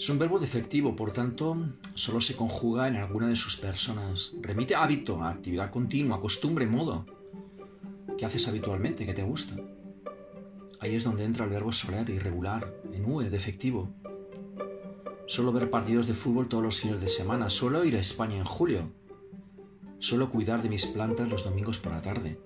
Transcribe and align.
Es 0.00 0.08
un 0.08 0.18
verbo 0.18 0.38
defectivo, 0.38 0.96
por 0.96 1.12
tanto, 1.12 1.58
solo 1.94 2.22
se 2.22 2.34
conjuga 2.34 2.88
en 2.88 2.96
alguna 2.96 3.28
de 3.28 3.36
sus 3.36 3.56
personas. 3.56 4.32
Remite 4.40 4.74
a 4.74 4.82
hábito, 4.82 5.22
a 5.22 5.28
actividad 5.28 5.70
continua, 5.70 6.22
costumbre, 6.22 6.66
modo. 6.66 7.04
¿Qué 8.16 8.24
haces 8.24 8.48
habitualmente? 8.48 9.04
¿Qué 9.04 9.12
te 9.12 9.22
gusta? 9.22 9.56
Ahí 10.80 10.94
es 10.94 11.04
donde 11.04 11.24
entra 11.24 11.44
el 11.44 11.50
verbo 11.50 11.70
soler, 11.70 12.08
irregular, 12.08 12.72
en 12.94 13.04
UE, 13.04 13.28
defectivo. 13.28 13.90
Solo 15.26 15.52
ver 15.52 15.68
partidos 15.68 16.06
de 16.06 16.14
fútbol 16.14 16.48
todos 16.48 16.64
los 16.64 16.80
fines 16.80 17.02
de 17.02 17.08
semana. 17.08 17.50
Solo 17.50 17.84
ir 17.84 17.94
a 17.96 18.00
España 18.00 18.38
en 18.38 18.46
julio. 18.46 18.90
Solo 19.98 20.30
cuidar 20.30 20.62
de 20.62 20.70
mis 20.70 20.86
plantas 20.86 21.28
los 21.28 21.44
domingos 21.44 21.78
por 21.78 21.92
la 21.92 22.00
tarde. 22.00 22.38